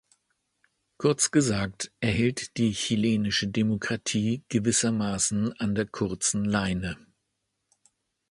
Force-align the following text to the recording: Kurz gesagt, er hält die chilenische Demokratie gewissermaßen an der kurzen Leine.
Kurz 0.97 1.29
gesagt, 1.29 1.91
er 1.99 2.09
hält 2.09 2.57
die 2.57 2.71
chilenische 2.73 3.47
Demokratie 3.47 4.41
gewissermaßen 4.49 5.53
an 5.59 5.75
der 5.75 5.85
kurzen 5.85 6.43
Leine. 6.43 6.97